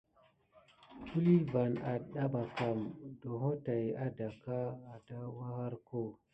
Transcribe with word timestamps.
Kihule 0.95 1.35
von 1.51 1.73
adaba 1.93 2.41
kam 2.57 2.79
ɗoŋho 3.21 3.51
tät 3.65 3.87
adanka 4.05 4.57
wuyarko. 5.35 5.99